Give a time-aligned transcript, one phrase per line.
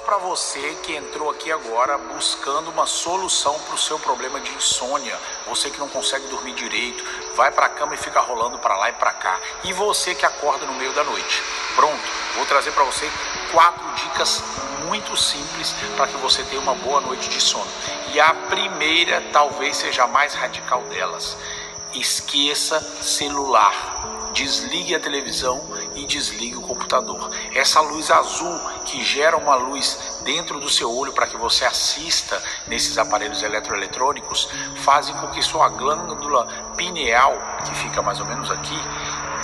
[0.00, 5.18] para você que entrou aqui agora buscando uma solução para o seu problema de insônia.
[5.46, 7.04] Você que não consegue dormir direito,
[7.34, 9.38] vai para a cama e fica rolando para lá e para cá.
[9.64, 11.42] E você que acorda no meio da noite.
[11.74, 12.02] Pronto,
[12.36, 13.10] vou trazer para você
[13.52, 14.42] quatro dicas
[14.86, 17.70] muito simples para que você tenha uma boa noite de sono.
[18.12, 21.36] E a primeira talvez seja a mais radical delas.
[21.92, 25.60] Esqueça celular desligue a televisão
[25.94, 27.30] e desligue o computador.
[27.54, 32.42] Essa luz azul que gera uma luz dentro do seu olho para que você assista
[32.66, 36.46] nesses aparelhos eletroeletrônicos fazem com que sua glândula
[36.76, 38.78] pineal, que fica mais ou menos aqui,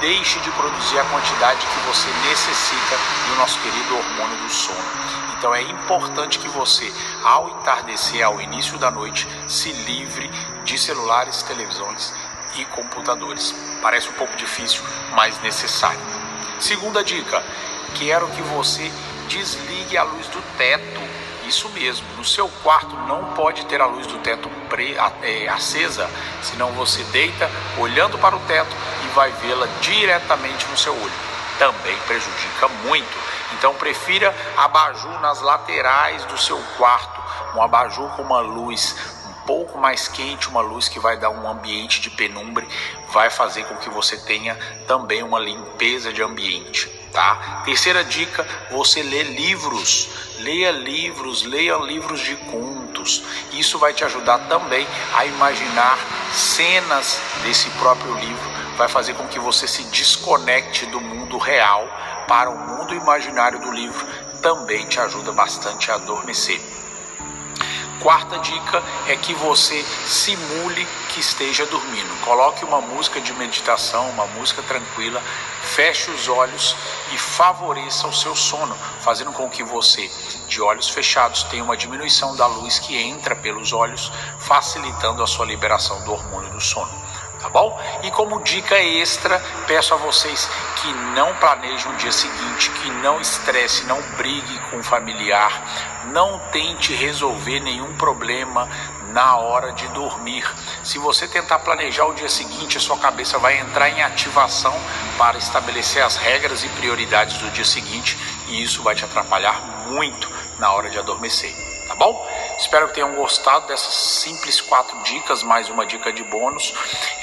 [0.00, 2.96] deixe de produzir a quantidade que você necessita
[3.28, 4.78] do nosso querido hormônio do sono.
[5.38, 6.90] Então é importante que você,
[7.22, 10.30] ao entardecer, ao início da noite, se livre
[10.64, 12.12] de celulares, televisões
[12.58, 13.54] e computadores.
[13.82, 16.00] Parece um pouco difícil, mas necessário.
[16.58, 17.42] Segunda dica:
[17.94, 18.90] quero que você
[19.28, 21.06] desligue a luz do teto.
[21.46, 26.10] Isso mesmo, no seu quarto não pode ter a luz do teto pre, é, acesa,
[26.42, 31.12] senão você deita olhando para o teto e vai vê-la diretamente no seu olho.
[31.56, 33.16] Também prejudica muito.
[33.52, 37.22] Então prefira abajur nas laterais do seu quarto,
[37.54, 39.15] um abajur com uma luz
[39.46, 42.66] pouco mais quente, uma luz que vai dar um ambiente de penumbre,
[43.12, 47.62] vai fazer com que você tenha também uma limpeza de ambiente, tá?
[47.64, 50.08] Terceira dica, você lê livros,
[50.40, 53.22] leia livros, leia livros de contos.
[53.52, 55.98] Isso vai te ajudar também a imaginar
[56.32, 61.88] cenas desse próprio livro, vai fazer com que você se desconecte do mundo real
[62.26, 64.06] para o mundo imaginário do livro,
[64.42, 66.60] também te ajuda bastante a adormecer.
[68.06, 72.24] Quarta dica é que você simule que esteja dormindo.
[72.24, 75.20] Coloque uma música de meditação, uma música tranquila,
[75.60, 76.76] feche os olhos
[77.12, 80.08] e favoreça o seu sono, fazendo com que você,
[80.46, 85.44] de olhos fechados, tenha uma diminuição da luz que entra pelos olhos, facilitando a sua
[85.44, 87.06] liberação do hormônio do sono
[87.46, 87.78] tá bom?
[88.02, 93.20] E como dica extra, peço a vocês que não planejem o dia seguinte, que não
[93.20, 95.62] estresse, não brigue com o familiar,
[96.12, 98.68] não tente resolver nenhum problema
[99.08, 100.46] na hora de dormir.
[100.84, 104.74] Se você tentar planejar o dia seguinte, a sua cabeça vai entrar em ativação
[105.16, 108.18] para estabelecer as regras e prioridades do dia seguinte,
[108.48, 111.54] e isso vai te atrapalhar muito na hora de adormecer,
[111.86, 112.26] tá bom?
[112.58, 116.74] Espero que tenham gostado dessas simples quatro dicas, mais uma dica de bônus.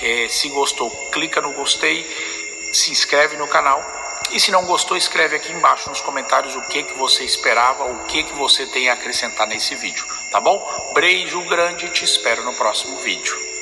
[0.02, 2.06] É, se gostou, clica no gostei,
[2.72, 3.84] se inscreve no canal.
[4.32, 8.06] E se não gostou, escreve aqui embaixo nos comentários o que, que você esperava, o
[8.06, 10.92] que, que você tem a acrescentar nesse vídeo, tá bom?
[10.94, 13.53] Beijo grande te espero no próximo vídeo.